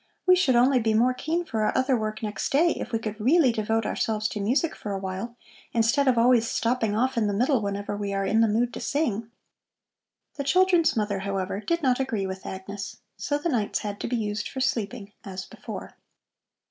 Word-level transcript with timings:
"We 0.25 0.35
should 0.35 0.55
only 0.55 0.79
be 0.79 0.95
more 0.95 1.13
keen 1.13 1.45
for 1.45 1.61
our 1.61 1.77
other 1.77 1.95
work 1.95 2.23
next 2.23 2.51
day, 2.51 2.71
if 2.71 2.91
we 2.91 2.97
could 2.97 3.21
really 3.21 3.51
devote 3.51 3.85
ourselves 3.85 4.27
to 4.29 4.39
music 4.39 4.75
for 4.75 4.93
a 4.93 4.97
while, 4.97 5.37
instead 5.73 6.07
of 6.07 6.17
always 6.17 6.47
stopping 6.47 6.95
off 6.95 7.19
in 7.19 7.27
the 7.27 7.35
middle 7.35 7.61
whenever 7.61 7.95
we 7.95 8.11
are 8.11 8.25
in 8.25 8.41
the 8.41 8.47
mood 8.47 8.73
to 8.73 8.79
sing." 8.79 9.29
The 10.37 10.43
children's 10.43 10.97
mother, 10.97 11.19
however, 11.19 11.59
did 11.59 11.83
not 11.83 11.99
agree 11.99 12.25
with 12.25 12.47
Agnes, 12.47 12.97
so 13.15 13.37
the 13.37 13.47
nights 13.49 13.81
had 13.81 13.99
to 13.99 14.07
be 14.07 14.15
used 14.17 14.49
for 14.49 14.59
sleeping 14.59 15.13
as 15.23 15.45
before. 15.45 15.95